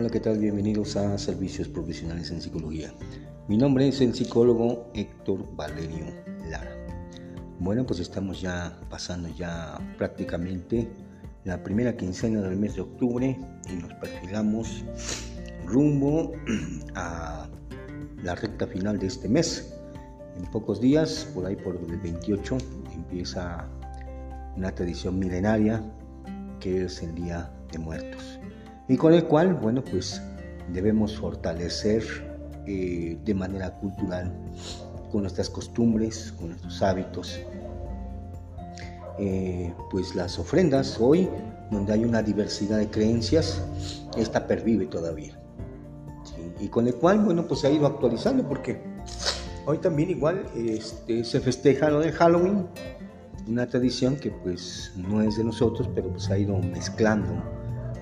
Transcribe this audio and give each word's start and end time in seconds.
Hola, 0.00 0.08
¿qué 0.08 0.20
tal? 0.20 0.38
Bienvenidos 0.38 0.96
a 0.96 1.18
Servicios 1.18 1.68
Profesionales 1.68 2.30
en 2.30 2.40
Psicología. 2.40 2.90
Mi 3.48 3.58
nombre 3.58 3.86
es 3.86 4.00
el 4.00 4.14
psicólogo 4.14 4.90
Héctor 4.94 5.54
Valerio 5.54 6.06
Lara. 6.48 6.74
Bueno, 7.58 7.84
pues 7.84 8.00
estamos 8.00 8.40
ya 8.40 8.80
pasando 8.88 9.28
ya 9.28 9.78
prácticamente 9.98 10.88
la 11.44 11.62
primera 11.62 11.94
quincena 11.98 12.40
del 12.40 12.56
mes 12.56 12.76
de 12.76 12.80
octubre 12.80 13.38
y 13.68 13.72
nos 13.74 13.92
perfilamos 13.92 14.86
rumbo 15.66 16.32
a 16.94 17.46
la 18.22 18.34
recta 18.36 18.66
final 18.66 18.98
de 18.98 19.06
este 19.06 19.28
mes. 19.28 19.74
En 20.34 20.50
pocos 20.50 20.80
días, 20.80 21.30
por 21.34 21.44
ahí 21.44 21.56
por 21.56 21.76
el 21.76 21.98
28, 21.98 22.56
empieza 22.94 23.68
una 24.56 24.74
tradición 24.74 25.18
milenaria 25.18 25.84
que 26.58 26.84
es 26.84 27.02
el 27.02 27.14
Día 27.14 27.52
de 27.70 27.78
Muertos 27.78 28.40
y 28.90 28.96
con 28.96 29.14
el 29.14 29.24
cual, 29.24 29.54
bueno, 29.54 29.84
pues 29.84 30.20
debemos 30.72 31.16
fortalecer 31.16 32.02
eh, 32.66 33.16
de 33.24 33.34
manera 33.34 33.72
cultural 33.76 34.34
con 35.12 35.20
nuestras 35.20 35.48
costumbres, 35.48 36.32
con 36.32 36.48
nuestros 36.48 36.82
hábitos, 36.82 37.38
eh, 39.16 39.72
pues 39.92 40.16
las 40.16 40.40
ofrendas 40.40 40.98
hoy, 41.00 41.28
donde 41.70 41.92
hay 41.92 42.04
una 42.04 42.20
diversidad 42.20 42.78
de 42.78 42.90
creencias, 42.90 43.62
esta 44.16 44.48
pervive 44.48 44.86
todavía. 44.86 45.40
Y 46.58 46.66
con 46.66 46.88
el 46.88 46.96
cual, 46.96 47.20
bueno, 47.20 47.46
pues 47.46 47.60
se 47.60 47.68
ha 47.68 47.70
ido 47.70 47.86
actualizando 47.86 48.48
porque 48.48 48.82
hoy 49.66 49.78
también 49.78 50.10
igual 50.10 50.46
este, 50.56 51.22
se 51.22 51.38
festeja 51.38 51.90
lo 51.90 52.00
de 52.00 52.10
Halloween, 52.10 52.66
una 53.46 53.68
tradición 53.68 54.16
que 54.16 54.32
pues 54.32 54.92
no 54.96 55.22
es 55.22 55.36
de 55.36 55.44
nosotros, 55.44 55.88
pero 55.94 56.08
pues 56.08 56.28
ha 56.28 56.36
ido 56.36 56.58
mezclando 56.58 57.59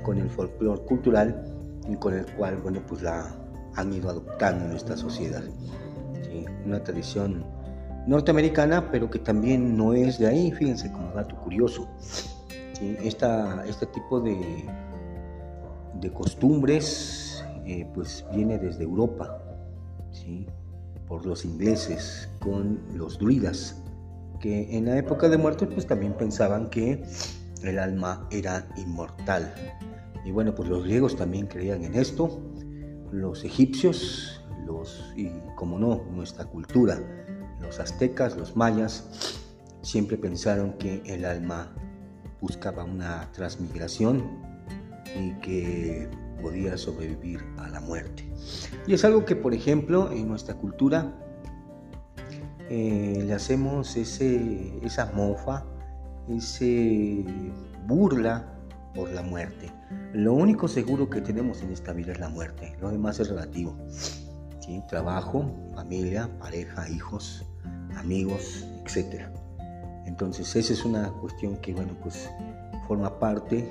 con 0.08 0.16
el 0.16 0.30
folclore 0.30 0.80
cultural 0.86 1.44
y 1.86 1.94
con 1.96 2.14
el 2.14 2.24
cual, 2.32 2.56
bueno, 2.62 2.80
pues 2.88 3.02
la 3.02 3.30
han 3.74 3.92
ido 3.92 4.08
adoptando 4.08 4.64
en 4.64 4.70
nuestra 4.70 4.96
sociedad. 4.96 5.42
Una 6.64 6.82
tradición 6.82 7.44
norteamericana, 8.06 8.90
pero 8.90 9.10
que 9.10 9.18
también 9.18 9.76
no 9.76 9.92
es 9.92 10.18
de 10.18 10.26
ahí, 10.26 10.50
fíjense 10.50 10.90
como 10.90 11.12
dato 11.12 11.36
curioso. 11.36 11.86
Esta, 12.80 13.62
este 13.66 13.84
tipo 13.84 14.18
de, 14.18 14.64
de 16.00 16.10
costumbres, 16.10 17.44
eh, 17.66 17.86
pues 17.92 18.24
viene 18.32 18.56
desde 18.56 18.84
Europa, 18.84 19.42
por 21.06 21.26
los 21.26 21.44
ingleses, 21.44 22.30
con 22.40 22.80
los 22.94 23.18
druidas, 23.18 23.82
que 24.40 24.74
en 24.74 24.86
la 24.86 24.96
época 24.96 25.28
de 25.28 25.36
muertos 25.36 25.68
pues 25.74 25.86
también 25.86 26.14
pensaban 26.14 26.70
que 26.70 27.04
el 27.62 27.78
alma 27.78 28.26
era 28.30 28.66
inmortal 28.78 29.52
y 30.28 30.30
bueno, 30.30 30.54
pues 30.54 30.68
los 30.68 30.84
griegos 30.84 31.16
también 31.16 31.46
creían 31.46 31.84
en 31.84 31.94
esto, 31.94 32.38
los 33.10 33.44
egipcios, 33.44 34.44
los, 34.66 35.10
y 35.16 35.30
como 35.56 35.78
no, 35.78 36.02
nuestra 36.12 36.44
cultura, 36.44 37.00
los 37.62 37.80
aztecas, 37.80 38.36
los 38.36 38.54
mayas, 38.54 39.40
siempre 39.80 40.18
pensaron 40.18 40.74
que 40.74 41.02
el 41.06 41.24
alma 41.24 41.72
buscaba 42.42 42.84
una 42.84 43.32
transmigración 43.32 44.22
y 45.18 45.32
que 45.40 46.10
podía 46.42 46.76
sobrevivir 46.76 47.42
a 47.56 47.70
la 47.70 47.80
muerte. 47.80 48.30
Y 48.86 48.92
es 48.92 49.06
algo 49.06 49.24
que, 49.24 49.34
por 49.34 49.54
ejemplo, 49.54 50.12
en 50.12 50.28
nuestra 50.28 50.56
cultura 50.56 51.10
eh, 52.68 53.24
le 53.26 53.32
hacemos 53.32 53.96
ese, 53.96 54.78
esa 54.84 55.10
mofa, 55.12 55.64
ese 56.28 57.24
burla 57.86 58.57
por 58.94 59.10
la 59.10 59.22
muerte. 59.22 59.70
Lo 60.12 60.34
único 60.34 60.68
seguro 60.68 61.08
que 61.08 61.20
tenemos 61.20 61.62
en 61.62 61.72
esta 61.72 61.92
vida 61.92 62.12
es 62.12 62.20
la 62.20 62.28
muerte, 62.28 62.76
lo 62.80 62.90
demás 62.90 63.20
es 63.20 63.28
relativo. 63.28 63.76
¿Sí? 64.60 64.82
Trabajo, 64.88 65.50
familia, 65.74 66.28
pareja, 66.38 66.88
hijos, 66.88 67.44
amigos, 67.96 68.66
etc. 68.84 69.26
Entonces 70.06 70.54
esa 70.56 70.72
es 70.72 70.84
una 70.84 71.10
cuestión 71.20 71.56
que 71.58 71.72
bueno, 71.72 71.92
pues 72.02 72.30
forma 72.86 73.18
parte 73.18 73.68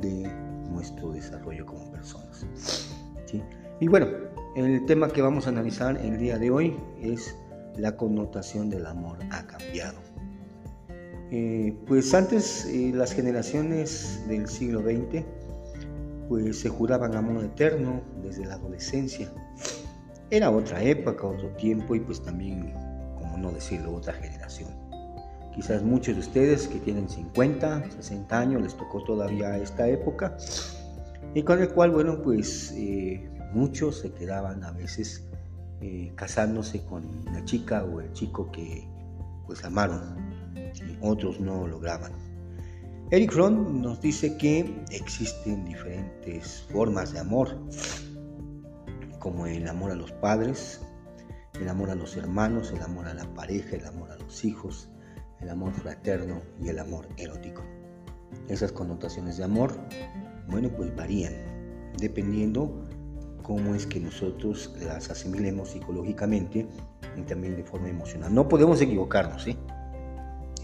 de 0.00 0.30
nuestro 0.70 1.12
desarrollo 1.12 1.66
como 1.66 1.90
personas. 1.90 2.46
¿sí? 3.26 3.42
Y 3.80 3.88
bueno, 3.88 4.06
el 4.56 4.84
tema 4.86 5.08
que 5.08 5.22
vamos 5.22 5.46
a 5.46 5.50
analizar 5.50 5.96
el 5.96 6.18
día 6.18 6.38
de 6.38 6.50
hoy 6.50 6.76
es 7.00 7.36
la 7.76 7.96
connotación 7.96 8.70
del 8.70 8.86
amor 8.86 9.18
ha 9.30 9.46
cambiado. 9.46 9.98
Eh, 11.32 11.76
pues 11.86 12.12
antes 12.12 12.64
eh, 12.66 12.90
las 12.92 13.12
generaciones 13.12 14.20
del 14.26 14.48
siglo 14.48 14.80
XX 14.80 15.24
pues 16.28 16.60
se 16.60 16.68
juraban 16.68 17.14
amor 17.14 17.44
eterno 17.44 18.02
desde 18.22 18.46
la 18.46 18.54
adolescencia. 18.54 19.30
Era 20.30 20.50
otra 20.50 20.82
época, 20.82 21.26
otro 21.26 21.48
tiempo 21.56 21.94
y 21.94 22.00
pues 22.00 22.22
también, 22.22 22.72
como 23.16 23.36
no 23.36 23.52
decirlo, 23.52 23.94
otra 23.94 24.12
generación. 24.12 24.70
Quizás 25.54 25.82
muchos 25.82 26.14
de 26.14 26.20
ustedes 26.20 26.68
que 26.68 26.78
tienen 26.78 27.08
50, 27.08 27.90
60 27.90 28.38
años 28.38 28.62
les 28.62 28.76
tocó 28.76 29.02
todavía 29.02 29.56
esta 29.56 29.88
época 29.88 30.36
y 31.34 31.42
con 31.42 31.60
el 31.60 31.68
cual, 31.70 31.90
bueno, 31.90 32.22
pues 32.22 32.72
eh, 32.76 33.28
muchos 33.52 33.98
se 34.00 34.12
quedaban 34.12 34.64
a 34.64 34.72
veces 34.72 35.26
casándose 36.14 36.84
con 36.84 37.24
la 37.32 37.42
chica 37.46 37.84
o 37.84 38.00
el 38.02 38.12
chico 38.12 38.52
que 38.52 38.86
pues 39.46 39.64
amaron 39.64 40.30
otros 41.00 41.40
no 41.40 41.66
lograban. 41.66 42.12
Eric 43.10 43.32
Fromm 43.32 43.80
nos 43.80 44.00
dice 44.00 44.36
que 44.36 44.84
existen 44.90 45.64
diferentes 45.64 46.64
formas 46.70 47.12
de 47.12 47.18
amor, 47.18 47.58
como 49.18 49.46
el 49.46 49.66
amor 49.68 49.90
a 49.90 49.96
los 49.96 50.12
padres, 50.12 50.80
el 51.60 51.68
amor 51.68 51.90
a 51.90 51.96
los 51.96 52.16
hermanos, 52.16 52.72
el 52.72 52.82
amor 52.82 53.08
a 53.08 53.14
la 53.14 53.24
pareja, 53.34 53.76
el 53.76 53.84
amor 53.84 54.12
a 54.12 54.16
los 54.16 54.44
hijos, 54.44 54.88
el 55.40 55.50
amor 55.50 55.72
fraterno 55.72 56.40
y 56.62 56.68
el 56.68 56.78
amor 56.78 57.08
erótico. 57.16 57.62
Esas 58.48 58.70
connotaciones 58.70 59.36
de 59.36 59.44
amor, 59.44 59.76
bueno, 60.48 60.70
pues 60.76 60.94
varían, 60.94 61.34
dependiendo 61.98 62.86
cómo 63.42 63.74
es 63.74 63.86
que 63.86 63.98
nosotros 63.98 64.72
las 64.80 65.10
asimilemos 65.10 65.70
psicológicamente 65.70 66.68
y 67.16 67.22
también 67.22 67.56
de 67.56 67.64
forma 67.64 67.88
emocional. 67.88 68.32
No 68.32 68.48
podemos 68.48 68.80
equivocarnos, 68.80 69.42
¿sí? 69.42 69.56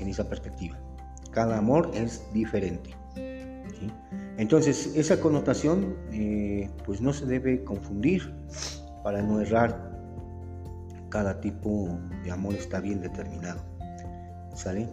En 0.01 0.09
esa 0.09 0.29
perspectiva. 0.29 0.79
Cada 1.31 1.59
amor 1.59 1.91
es 1.95 2.23
diferente. 2.33 2.91
Entonces, 4.39 4.93
esa 4.95 5.21
connotación 5.21 5.97
eh, 6.13 6.71
pues 6.85 7.01
no 7.01 7.13
se 7.13 7.27
debe 7.27 7.65
confundir 7.65 8.35
para 9.03 9.23
no 9.23 9.41
errar. 9.41 9.93
Cada 11.09 11.41
tipo 11.41 11.99
de 12.25 12.31
amor 12.31 12.55
está 12.55 12.81
bien 12.81 13.01
determinado. 13.01 13.61
¿Sale? 14.55 14.89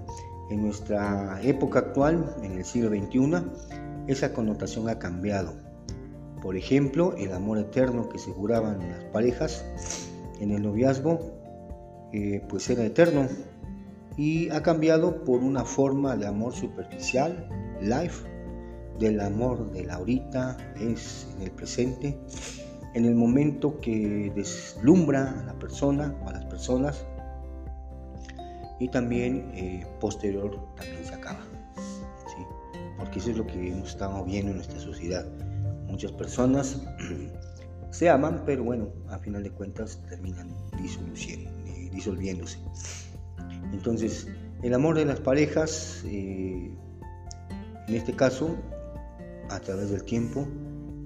En 0.50 0.62
nuestra 0.62 1.40
época 1.42 1.80
actual, 1.80 2.36
en 2.44 2.54
el 2.54 2.66
siglo 2.66 2.90
XXI, 2.90 3.44
esa 4.08 4.34
connotación 4.34 4.90
ha 4.90 5.00
cambiado. 5.00 5.54
Por 6.42 6.58
ejemplo, 6.58 7.16
el 7.18 7.32
amor 7.32 7.58
eterno 7.58 8.10
que 8.10 8.18
aseguraban 8.18 8.80
las 8.90 9.04
parejas 9.06 9.66
en 10.40 10.52
el 10.52 10.62
noviazgo, 10.62 11.20
eh, 12.12 12.46
pues 12.50 12.70
era 12.70 12.84
eterno, 12.84 13.28
y 14.18 14.50
ha 14.50 14.62
cambiado 14.62 15.24
por 15.24 15.42
una 15.42 15.66
forma 15.66 16.16
de 16.16 16.28
amor 16.28 16.54
superficial, 16.54 17.50
life, 17.82 18.26
del 19.00 19.20
amor 19.20 19.72
de 19.72 19.86
la 19.86 19.96
ahorita, 19.96 20.58
es 20.80 21.28
en 21.36 21.44
el 21.44 21.52
presente, 21.52 22.18
en 22.94 23.06
el 23.06 23.16
momento 23.16 23.80
que 23.80 24.32
deslumbra 24.36 25.40
a 25.40 25.44
la 25.46 25.54
persona 25.58 26.16
o 26.24 26.30
a 26.30 26.34
las 26.34 26.46
personas 26.46 27.06
y 28.80 28.88
también 28.90 29.52
eh, 29.56 29.86
posterior 30.00 30.60
también 30.76 31.06
se 31.06 31.16
acaba. 31.16 31.40
Porque 32.98 33.20
eso 33.20 33.32
es 33.32 33.38
lo 33.38 33.48
que 33.48 33.70
hemos 33.70 33.90
estado 33.90 34.24
viendo 34.24 34.52
en 34.52 34.58
nuestra 34.58 34.80
sociedad. 34.80 35.26
Muchas 35.88 36.12
personas 36.12 36.82
se 37.92 38.10
aman, 38.10 38.44
pero 38.46 38.64
bueno, 38.64 38.90
a 39.10 39.18
final 39.18 39.44
de 39.44 39.52
cuentas 39.52 40.00
terminan 40.08 40.50
disolviéndose. 41.92 42.60
Entonces, 43.74 44.28
el 44.62 44.74
amor 44.74 44.96
de 44.96 45.06
las 45.06 45.20
parejas, 45.20 46.04
eh, 46.06 46.72
en 47.88 47.96
este 47.96 48.14
caso, 48.14 48.56
a 49.50 49.60
través 49.60 49.90
del 49.90 50.04
tiempo, 50.04 50.48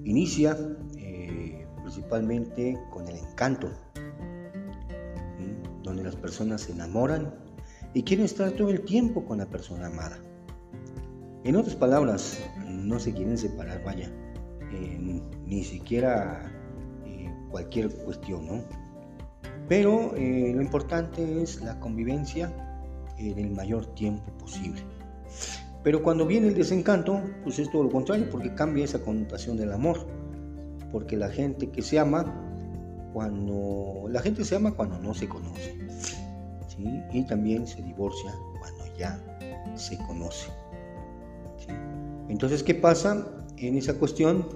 inicia 0.04 0.56
eh, 0.96 1.66
principalmente 1.82 2.78
con 2.90 3.08
el 3.08 3.16
encanto, 3.16 3.72
donde 5.82 6.04
las 6.04 6.16
personas 6.16 6.62
se 6.62 6.72
enamoran 6.72 7.34
y 7.94 8.02
quieren 8.02 8.26
estar 8.26 8.52
todo 8.52 8.68
el 8.68 8.82
tiempo 8.82 9.24
con 9.24 9.38
la 9.38 9.46
persona 9.46 9.86
amada. 9.86 10.18
En 11.44 11.56
otras 11.56 11.74
palabras, 11.76 12.38
no 12.68 12.98
se 13.00 13.14
quieren 13.14 13.38
separar, 13.38 13.82
vaya, 13.82 14.12
ni 15.46 15.64
siquiera 15.64 16.52
eh, 17.06 17.32
cualquier 17.50 17.88
cuestión, 18.04 18.46
¿no? 18.46 18.87
Pero 19.68 20.14
eh, 20.16 20.52
lo 20.54 20.62
importante 20.62 21.42
es 21.42 21.60
la 21.60 21.78
convivencia 21.78 22.52
en 23.18 23.38
el 23.38 23.50
mayor 23.50 23.86
tiempo 23.94 24.30
posible. 24.38 24.82
Pero 25.82 26.02
cuando 26.02 26.26
viene 26.26 26.48
el 26.48 26.54
desencanto, 26.54 27.20
pues 27.44 27.58
es 27.58 27.70
todo 27.70 27.84
lo 27.84 27.90
contrario, 27.90 28.28
porque 28.30 28.54
cambia 28.54 28.84
esa 28.84 29.00
connotación 29.00 29.56
del 29.56 29.72
amor. 29.72 30.06
porque 30.90 31.18
la 31.18 31.28
gente 31.28 31.68
que 31.68 31.82
se 31.82 31.98
ama, 31.98 32.24
cuando 33.12 34.06
la 34.08 34.22
gente 34.22 34.42
se 34.42 34.56
ama 34.56 34.72
cuando 34.72 34.98
no 34.98 35.12
se 35.12 35.28
conoce, 35.28 35.76
¿sí? 36.66 37.02
y 37.12 37.26
también 37.26 37.66
se 37.66 37.82
divorcia 37.82 38.32
cuando 38.58 38.84
ya 38.98 39.20
se 39.76 39.98
conoce. 39.98 40.50
Entonces, 42.30 42.62
¿qué 42.62 42.74
pasa 42.74 43.26
en 43.58 43.76
esa 43.76 43.98
cuestión? 43.98 44.46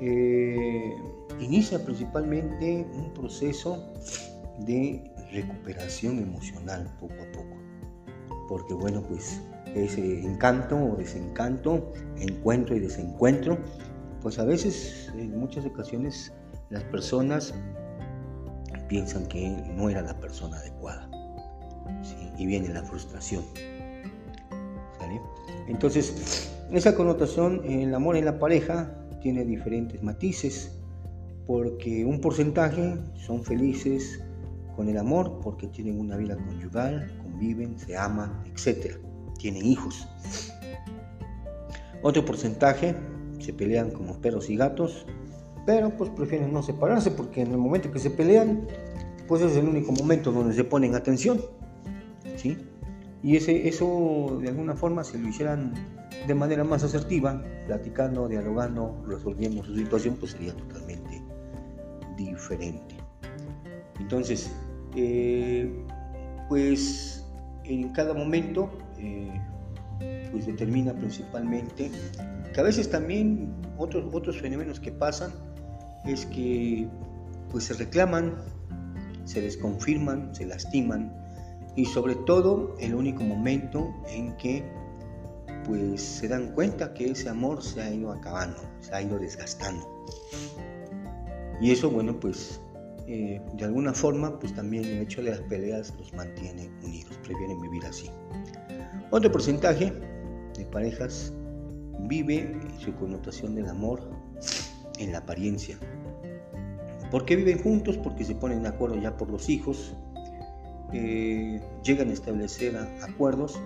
Eh, 0.00 0.94
inicia 1.40 1.82
principalmente 1.82 2.86
un 2.94 3.14
proceso 3.14 3.92
de 4.60 5.10
recuperación 5.32 6.18
emocional 6.18 6.88
poco 7.00 7.14
a 7.14 7.32
poco, 7.32 7.56
porque 8.48 8.74
bueno, 8.74 9.02
pues 9.02 9.40
ese 9.74 10.20
encanto 10.22 10.76
o 10.76 10.96
desencanto, 10.96 11.92
encuentro 12.18 12.76
y 12.76 12.80
desencuentro, 12.80 13.58
pues 14.22 14.38
a 14.38 14.44
veces, 14.44 15.10
en 15.14 15.38
muchas 15.38 15.66
ocasiones, 15.66 16.32
las 16.70 16.84
personas 16.84 17.54
piensan 18.88 19.26
que 19.26 19.50
no 19.74 19.90
era 19.90 20.02
la 20.02 20.18
persona 20.18 20.58
adecuada. 20.58 21.10
Y 22.38 22.46
viene 22.46 22.68
la 22.68 22.82
frustración. 22.82 23.44
Entonces, 25.68 26.50
esa 26.72 26.94
connotación, 26.94 27.62
el 27.64 27.94
amor 27.94 28.16
en 28.16 28.24
la 28.24 28.38
pareja 28.38 28.92
tiene 29.22 29.44
diferentes 29.44 30.02
matices, 30.02 30.78
porque 31.46 32.04
un 32.04 32.20
porcentaje 32.20 32.96
son 33.14 33.44
felices 33.44 34.22
con 34.74 34.88
el 34.88 34.98
amor 34.98 35.40
porque 35.42 35.68
tienen 35.68 35.98
una 36.00 36.16
vida 36.16 36.36
conyugal, 36.36 37.18
conviven, 37.22 37.78
se 37.78 37.96
aman, 37.96 38.42
etc 38.46 38.98
tienen 39.44 39.66
hijos. 39.66 40.08
Otro 42.02 42.24
porcentaje 42.24 42.96
se 43.40 43.52
pelean 43.52 43.90
como 43.90 44.18
perros 44.20 44.48
y 44.48 44.56
gatos, 44.56 45.04
pero 45.66 45.90
pues 45.90 46.10
prefieren 46.10 46.52
no 46.52 46.62
separarse 46.62 47.10
porque 47.10 47.42
en 47.42 47.50
el 47.50 47.58
momento 47.58 47.90
que 47.90 47.98
se 47.98 48.10
pelean, 48.10 48.66
pues 49.28 49.42
es 49.42 49.56
el 49.56 49.68
único 49.68 49.92
momento 49.92 50.32
donde 50.32 50.54
se 50.54 50.64
ponen 50.64 50.94
atención. 50.94 51.40
¿sí? 52.36 52.56
Y 53.22 53.36
ese, 53.36 53.68
eso 53.68 54.38
de 54.40 54.48
alguna 54.48 54.74
forma 54.76 55.04
si 55.04 55.18
lo 55.18 55.28
hicieran 55.28 55.74
de 56.26 56.34
manera 56.34 56.64
más 56.64 56.82
asertiva, 56.82 57.42
platicando, 57.66 58.28
dialogando, 58.28 59.02
resolviendo 59.06 59.62
su 59.62 59.74
situación, 59.74 60.16
pues 60.16 60.32
sería 60.32 60.54
totalmente 60.54 61.22
diferente. 62.16 62.96
Entonces, 64.00 64.50
eh, 64.96 65.70
pues 66.48 67.24
en 67.64 67.90
cada 67.90 68.14
momento 68.14 68.70
eh, 68.98 69.40
pues 70.30 70.46
determina 70.46 70.92
principalmente 70.92 71.90
que 72.52 72.60
a 72.60 72.62
veces 72.62 72.90
también 72.90 73.52
otros, 73.78 74.04
otros 74.12 74.40
fenómenos 74.40 74.80
que 74.80 74.92
pasan 74.92 75.32
es 76.04 76.26
que 76.26 76.88
pues 77.50 77.64
se 77.64 77.74
reclaman, 77.74 78.34
se 79.24 79.40
desconfirman, 79.40 80.34
se 80.34 80.46
lastiman 80.46 81.12
y 81.76 81.86
sobre 81.86 82.14
todo 82.14 82.76
el 82.78 82.94
único 82.94 83.22
momento 83.22 83.92
en 84.08 84.36
que 84.36 84.64
pues 85.64 86.02
se 86.02 86.28
dan 86.28 86.52
cuenta 86.52 86.92
que 86.92 87.10
ese 87.10 87.28
amor 87.28 87.62
se 87.62 87.80
ha 87.82 87.92
ido 87.92 88.12
acabando, 88.12 88.60
se 88.80 88.94
ha 88.94 89.02
ido 89.02 89.18
desgastando. 89.18 90.04
Y 91.60 91.70
eso, 91.70 91.90
bueno, 91.90 92.18
pues 92.20 92.60
eh, 93.06 93.40
de 93.54 93.64
alguna 93.64 93.92
forma, 93.92 94.38
pues 94.38 94.54
también 94.54 94.84
el 94.84 94.98
hecho 94.98 95.22
de 95.22 95.30
las 95.30 95.40
peleas 95.40 95.94
los 95.98 96.12
mantiene 96.14 96.70
unidos, 96.82 97.18
prefieren 97.22 97.60
vivir 97.60 97.84
así. 97.84 98.10
Otro 99.10 99.30
porcentaje 99.30 99.92
de 100.56 100.64
parejas 100.66 101.32
vive 102.00 102.58
su 102.78 102.94
connotación 102.94 103.54
del 103.54 103.68
amor 103.68 104.00
en 104.98 105.12
la 105.12 105.18
apariencia. 105.18 105.78
¿Por 107.10 107.24
qué 107.26 107.36
viven 107.36 107.62
juntos? 107.62 107.98
Porque 107.98 108.24
se 108.24 108.34
ponen 108.34 108.62
de 108.62 108.68
acuerdo 108.68 108.96
ya 108.96 109.16
por 109.16 109.30
los 109.30 109.48
hijos, 109.48 109.94
eh, 110.92 111.60
llegan 111.82 112.10
a 112.10 112.12
establecer 112.12 112.76
acuerdos 113.02 113.60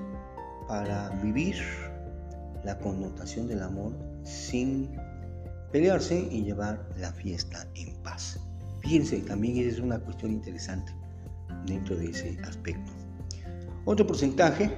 para 0.67 1.11
vivir 1.23 1.57
la 2.65 2.79
connotación 2.79 3.47
del 3.47 3.63
amor 3.63 3.93
sin 4.25 4.91
pelearse 5.73 6.27
y 6.31 6.43
llevar 6.43 6.87
la 6.97 7.13
fiesta 7.13 7.67
en 7.75 7.95
paz. 8.03 8.41
Fíjense, 8.89 9.19
también 9.19 9.59
es 9.59 9.81
una 9.81 9.99
cuestión 9.99 10.33
interesante 10.33 10.95
dentro 11.67 11.95
de 11.95 12.07
ese 12.07 12.39
aspecto. 12.43 12.91
Otro 13.85 14.07
porcentaje 14.07 14.71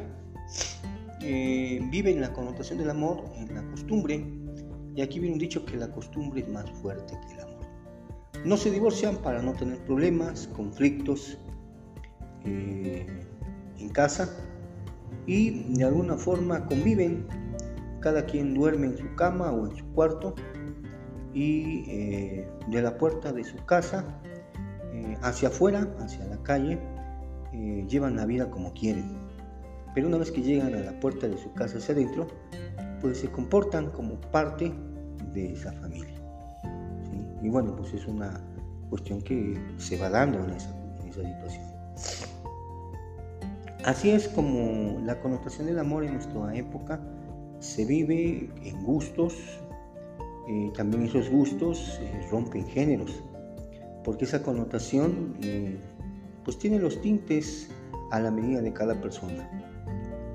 eh, 1.22 1.80
viven 1.92 2.20
la 2.20 2.32
connotación 2.32 2.80
del 2.80 2.90
amor 2.90 3.22
en 3.36 3.54
la 3.54 3.62
costumbre, 3.70 4.26
y 4.96 5.00
aquí 5.00 5.20
viene 5.20 5.34
un 5.34 5.38
dicho 5.38 5.64
que 5.64 5.76
la 5.76 5.92
costumbre 5.92 6.40
es 6.40 6.48
más 6.48 6.68
fuerte 6.82 7.16
que 7.24 7.34
el 7.34 7.40
amor. 7.40 7.64
No 8.44 8.56
se 8.56 8.72
divorcian 8.72 9.14
para 9.18 9.42
no 9.42 9.52
tener 9.52 9.78
problemas, 9.84 10.48
conflictos 10.56 11.38
eh, 12.44 13.06
en 13.78 13.88
casa 13.90 14.28
y 15.28 15.72
de 15.72 15.84
alguna 15.84 16.16
forma 16.16 16.66
conviven, 16.66 17.28
cada 18.00 18.26
quien 18.26 18.54
duerme 18.54 18.88
en 18.88 18.98
su 18.98 19.14
cama 19.14 19.52
o 19.52 19.70
en 19.70 19.76
su 19.76 19.86
cuarto 19.92 20.34
y 21.32 21.84
eh, 21.88 22.48
de 22.68 22.82
la 22.82 22.96
puerta 22.96 23.32
de 23.32 23.44
su 23.44 23.56
casa 23.64 24.04
hacia 25.22 25.48
afuera, 25.48 25.88
hacia 26.00 26.24
la 26.26 26.42
calle, 26.42 26.78
llevan 27.88 28.16
la 28.16 28.26
vida 28.26 28.50
como 28.50 28.72
quieren 28.72 29.20
pero 29.94 30.06
una 30.06 30.18
vez 30.18 30.30
que 30.30 30.42
llegan 30.42 30.74
a 30.74 30.80
la 30.80 31.00
puerta 31.00 31.26
de 31.28 31.36
su 31.36 31.52
casa 31.52 31.78
hacia 31.78 31.94
adentro, 31.94 32.28
pues 33.00 33.18
se 33.18 33.30
comportan 33.30 33.90
como 33.90 34.20
parte 34.20 34.72
de 35.32 35.52
esa 35.52 35.72
familia. 35.72 36.14
Y 37.42 37.48
bueno, 37.48 37.74
pues 37.74 37.94
es 37.94 38.06
una 38.06 38.40
cuestión 38.88 39.22
que 39.22 39.58
se 39.78 39.96
va 39.98 40.10
dando 40.10 40.44
en 40.44 40.50
esa, 40.50 40.74
situación. 41.10 41.64
Así 43.84 44.10
es 44.10 44.28
como 44.28 45.00
la 45.00 45.20
connotación 45.20 45.66
del 45.66 45.78
amor 45.78 46.04
en 46.04 46.14
nuestra 46.14 46.54
época 46.54 47.00
se 47.58 47.84
vive 47.84 48.48
en 48.62 48.84
gustos, 48.84 49.34
eh, 50.50 50.72
también 50.74 51.04
esos 51.04 51.30
gustos 51.30 52.00
eh, 52.02 52.26
rompen 52.28 52.66
géneros, 52.66 53.22
porque 54.02 54.24
esa 54.24 54.42
connotación 54.42 55.36
eh, 55.42 55.78
pues 56.44 56.58
tiene 56.58 56.80
los 56.80 57.00
tintes 57.00 57.70
a 58.10 58.18
la 58.18 58.32
medida 58.32 58.60
de 58.60 58.72
cada 58.72 59.00
persona 59.00 59.48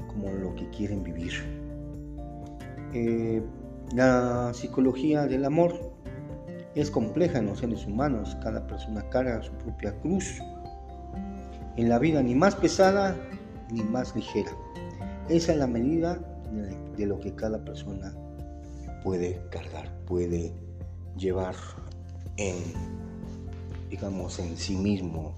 como 0.07 0.31
lo 0.31 0.55
que 0.55 0.69
quieren 0.69 1.03
vivir. 1.03 1.33
La 3.93 4.53
psicología 4.53 5.25
del 5.25 5.43
amor 5.43 5.91
es 6.75 6.89
compleja 6.89 7.39
en 7.39 7.47
los 7.47 7.59
seres 7.59 7.85
humanos, 7.85 8.37
cada 8.41 8.65
persona 8.67 9.09
carga 9.09 9.43
su 9.43 9.51
propia 9.51 9.99
cruz. 9.99 10.39
En 11.75 11.89
la 11.89 11.99
vida 11.99 12.23
ni 12.23 12.35
más 12.35 12.55
pesada 12.55 13.17
ni 13.69 13.83
más 13.83 14.15
ligera. 14.15 14.51
Esa 15.27 15.51
es 15.51 15.57
la 15.57 15.67
medida 15.67 16.17
de 16.95 17.05
lo 17.05 17.19
que 17.19 17.35
cada 17.35 17.65
persona 17.65 18.15
puede 19.05 19.39
cargar, 19.51 19.95
puede 20.07 20.51
llevar 21.15 21.55
en, 22.37 22.55
digamos, 23.87 24.39
en 24.39 24.57
sí 24.57 24.75
mismo, 24.75 25.37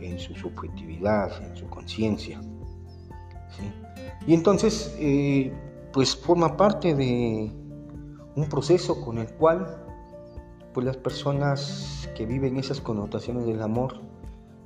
en 0.00 0.18
su 0.18 0.34
subjetividad, 0.34 1.30
en 1.44 1.54
su 1.54 1.68
conciencia. 1.68 2.40
Y 4.26 4.32
entonces, 4.32 4.96
eh, 4.98 5.52
pues 5.92 6.16
forma 6.16 6.56
parte 6.56 6.94
de 6.94 7.52
un 8.34 8.48
proceso 8.48 8.98
con 9.04 9.18
el 9.18 9.28
cual 9.34 9.84
pues 10.72 10.86
las 10.86 10.96
personas 10.96 12.08
que 12.16 12.24
viven 12.24 12.56
esas 12.56 12.80
connotaciones 12.80 13.44
del 13.44 13.60
amor 13.60 14.00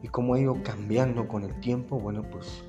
y 0.05 0.09
cómo 0.09 0.35
ha 0.35 0.41
ido 0.41 0.62
cambiando 0.62 1.26
con 1.26 1.43
el 1.43 1.59
tiempo, 1.59 1.99
bueno, 1.99 2.23
pues 2.31 2.62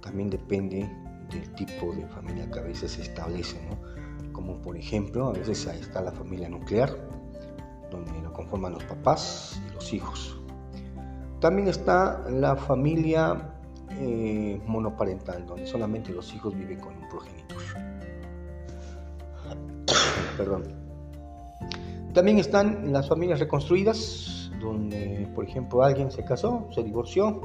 también 0.00 0.30
depende 0.30 0.88
del 1.28 1.52
tipo 1.54 1.92
de 1.92 2.06
familia 2.06 2.48
que 2.52 2.60
a 2.60 2.62
veces 2.62 2.92
se 2.92 3.02
establece, 3.02 3.58
¿no? 3.68 3.93
Como 4.34 4.60
por 4.60 4.76
ejemplo, 4.76 5.28
a 5.28 5.32
veces 5.32 5.66
ahí 5.68 5.78
está 5.78 6.02
la 6.02 6.10
familia 6.10 6.48
nuclear, 6.48 6.90
donde 7.88 8.20
lo 8.20 8.32
conforman 8.32 8.72
los 8.72 8.82
papás 8.82 9.62
y 9.70 9.74
los 9.74 9.92
hijos. 9.92 10.40
También 11.40 11.68
está 11.68 12.24
la 12.28 12.56
familia 12.56 13.54
eh, 13.92 14.60
monoparental, 14.66 15.46
donde 15.46 15.68
solamente 15.68 16.12
los 16.12 16.34
hijos 16.34 16.52
viven 16.52 16.80
con 16.80 16.96
un 16.96 17.08
progenitor. 17.08 17.58
Perdón. 20.36 20.64
También 22.12 22.38
están 22.38 22.92
las 22.92 23.08
familias 23.08 23.38
reconstruidas, 23.38 24.50
donde, 24.60 25.30
por 25.32 25.44
ejemplo, 25.44 25.84
alguien 25.84 26.10
se 26.10 26.24
casó, 26.24 26.66
se 26.72 26.82
divorció, 26.82 27.40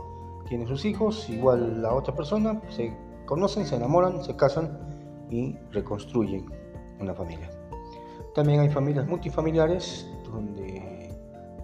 tiene 0.48 0.66
sus 0.66 0.86
hijos, 0.86 1.30
igual 1.30 1.84
la 1.84 1.94
otra 1.94 2.16
persona, 2.16 2.60
se 2.70 2.98
conocen, 3.28 3.68
se 3.68 3.76
enamoran, 3.76 4.24
se 4.24 4.36
casan 4.36 4.80
y 5.30 5.56
reconstruyen 5.72 6.59
una 7.00 7.14
familia. 7.14 7.50
También 8.36 8.60
hay 8.60 8.70
familias 8.70 9.08
multifamiliares 9.08 10.08
donde 10.24 11.10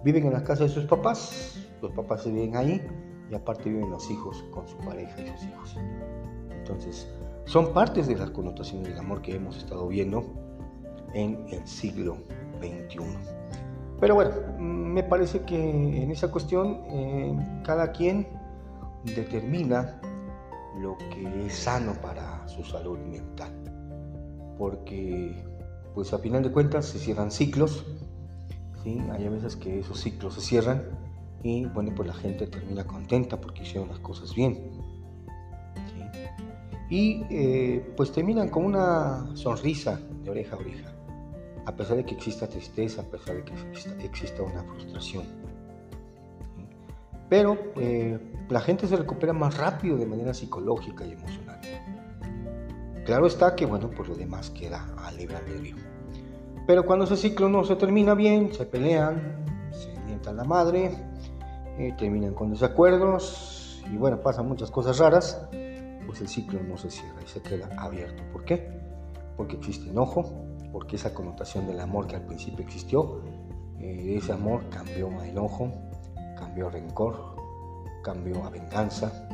viven 0.04 0.26
en 0.26 0.32
la 0.32 0.42
casa 0.42 0.64
de 0.64 0.70
sus 0.70 0.84
papás, 0.84 1.58
los 1.82 1.92
papás 1.92 2.22
se 2.22 2.30
viven 2.30 2.56
ahí 2.56 2.82
y 3.30 3.34
aparte 3.34 3.68
viven 3.68 3.90
los 3.90 4.10
hijos 4.10 4.44
con 4.50 4.66
su 4.66 4.76
pareja 4.78 5.20
y 5.20 5.28
sus 5.28 5.44
hijos. 5.44 5.76
Entonces, 6.50 7.08
son 7.44 7.72
partes 7.72 8.08
de 8.08 8.16
las 8.16 8.30
connotaciones 8.30 8.88
del 8.88 8.98
amor 8.98 9.22
que 9.22 9.36
hemos 9.36 9.56
estado 9.56 9.86
viendo 9.88 10.24
en 11.14 11.46
el 11.50 11.66
siglo 11.66 12.16
XXI. 12.60 12.98
Pero 14.00 14.14
bueno, 14.14 14.32
me 14.58 15.02
parece 15.02 15.40
que 15.42 16.02
en 16.02 16.10
esa 16.10 16.30
cuestión 16.30 16.82
eh, 16.88 17.62
cada 17.64 17.92
quien 17.92 18.26
determina 19.04 20.00
lo 20.78 20.98
que 20.98 21.46
es 21.46 21.54
sano 21.54 21.94
para 22.02 22.46
su 22.48 22.62
salud 22.64 22.98
mental. 22.98 23.65
Porque, 24.58 25.44
pues 25.94 26.12
a 26.12 26.18
final 26.18 26.42
de 26.42 26.50
cuentas, 26.50 26.86
se 26.86 26.98
cierran 26.98 27.30
ciclos. 27.30 27.84
¿sí? 28.82 29.00
Hay 29.12 29.28
veces 29.28 29.56
que 29.56 29.80
esos 29.80 30.00
ciclos 30.00 30.34
se 30.34 30.40
cierran 30.40 30.84
y, 31.42 31.66
bueno, 31.66 31.92
pues 31.94 32.08
la 32.08 32.14
gente 32.14 32.46
termina 32.46 32.84
contenta 32.84 33.40
porque 33.40 33.62
hicieron 33.62 33.88
las 33.88 34.00
cosas 34.00 34.34
bien. 34.34 34.70
Y, 36.88 37.24
eh, 37.30 37.92
pues 37.96 38.12
terminan 38.12 38.48
con 38.48 38.64
una 38.64 39.34
sonrisa 39.34 40.00
de 40.22 40.30
oreja 40.30 40.54
a 40.54 40.58
oreja, 40.58 40.92
a 41.64 41.74
pesar 41.74 41.96
de 41.96 42.04
que 42.04 42.14
exista 42.14 42.48
tristeza, 42.48 43.02
a 43.02 43.04
pesar 43.04 43.36
de 43.36 43.44
que 43.44 43.52
exista, 44.04 44.42
una 44.42 44.62
frustración. 44.62 45.24
Pero 47.28 47.58
eh, 47.76 48.18
la 48.48 48.60
gente 48.60 48.86
se 48.86 48.96
recupera 48.96 49.32
más 49.32 49.56
rápido 49.56 49.96
de 49.96 50.06
manera 50.06 50.32
psicológica 50.32 51.04
y 51.04 51.12
emocional. 51.12 51.55
Claro 53.06 53.28
está 53.28 53.54
que, 53.54 53.66
bueno, 53.66 53.88
por 53.88 54.08
lo 54.08 54.16
demás 54.16 54.50
queda 54.50 54.84
a 54.98 55.12
libre 55.12 55.36
albedrío. 55.36 55.76
Pero 56.66 56.84
cuando 56.84 57.04
ese 57.04 57.16
ciclo 57.16 57.48
no 57.48 57.62
se 57.62 57.76
termina 57.76 58.14
bien, 58.14 58.52
se 58.52 58.66
pelean, 58.66 59.46
se 59.70 59.96
mientan 60.04 60.36
la 60.36 60.42
madre, 60.42 60.90
eh, 61.78 61.94
terminan 61.96 62.34
con 62.34 62.50
desacuerdos 62.50 63.80
y 63.92 63.96
bueno, 63.96 64.20
pasan 64.20 64.48
muchas 64.48 64.72
cosas 64.72 64.98
raras, 64.98 65.40
pues 66.04 66.20
el 66.20 66.26
ciclo 66.26 66.60
no 66.64 66.76
se 66.76 66.90
cierra 66.90 67.22
y 67.24 67.28
se 67.28 67.40
queda 67.40 67.68
abierto. 67.78 68.24
¿Por 68.32 68.44
qué? 68.44 68.76
Porque 69.36 69.54
existe 69.54 69.88
enojo, 69.88 70.44
porque 70.72 70.96
esa 70.96 71.14
connotación 71.14 71.68
del 71.68 71.78
amor 71.78 72.08
que 72.08 72.16
al 72.16 72.26
principio 72.26 72.64
existió, 72.64 73.20
eh, 73.78 74.16
ese 74.18 74.32
amor 74.32 74.68
cambió 74.68 75.16
a 75.20 75.28
enojo, 75.28 75.72
cambió 76.36 76.66
a 76.66 76.70
rencor, 76.70 77.36
cambió 78.02 78.42
a 78.44 78.50
venganza 78.50 79.28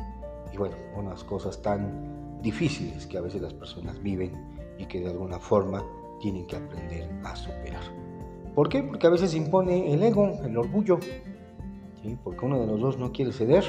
y 0.53 0.57
bueno, 0.57 0.75
unas 0.95 1.23
cosas 1.23 1.59
tan 1.59 2.22
difíciles 2.43 3.07
que 3.07 3.17
a 3.17 3.21
veces 3.21 3.41
las 3.41 3.53
personas 3.53 4.01
viven 4.03 4.31
y 4.77 4.85
que 4.85 4.99
de 4.99 5.09
alguna 5.09 5.39
forma 5.39 5.83
tienen 6.19 6.45
que 6.45 6.57
aprender 6.57 7.09
a 7.23 7.35
superar. 7.35 7.81
¿Por 8.53 8.69
qué? 8.69 8.83
Porque 8.83 9.07
a 9.07 9.09
veces 9.09 9.33
impone 9.33 9.91
el 9.93 10.03
ego, 10.03 10.39
el 10.43 10.55
orgullo, 10.57 10.99
porque 12.23 12.45
uno 12.45 12.59
de 12.59 12.67
los 12.67 12.79
dos 12.79 12.97
no 12.99 13.11
quiere 13.11 13.31
ceder 13.31 13.63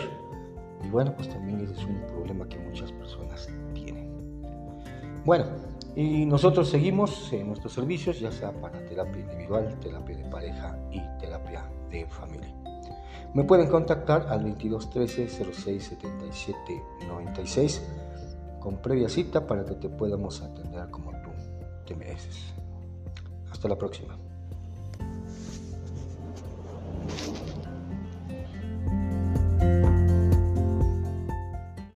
y 0.84 0.90
bueno, 0.90 1.14
pues 1.14 1.28
también 1.28 1.60
ese 1.60 1.72
es 1.72 1.84
un 1.84 2.00
problema 2.08 2.46
que 2.48 2.58
muchas 2.58 2.92
personas 2.92 3.48
tienen. 3.72 4.12
Bueno, 5.24 5.46
y 5.96 6.26
nosotros 6.26 6.68
seguimos 6.68 7.32
en 7.32 7.46
nuestros 7.46 7.72
servicios, 7.72 8.20
ya 8.20 8.30
sea 8.30 8.52
para 8.52 8.84
terapia 8.84 9.22
individual, 9.22 9.78
terapia 9.80 10.16
de 10.16 10.24
pareja 10.24 10.78
y 10.90 11.00
terapia 11.18 11.64
de 11.90 12.06
familia. 12.06 12.54
Me 13.32 13.44
pueden 13.44 13.68
contactar 13.68 14.26
al 14.28 14.42
2213 14.42 15.28
06 15.28 15.84
77 15.84 16.82
96 17.08 17.82
con 18.64 18.78
previa 18.78 19.10
cita 19.10 19.46
para 19.46 19.62
que 19.62 19.74
te 19.74 19.90
podamos 19.90 20.40
atender 20.40 20.90
como 20.90 21.10
tú 21.10 21.28
te 21.86 21.94
mereces. 21.94 22.54
Hasta 23.52 23.68
la 23.68 23.76
próxima. 23.76 24.16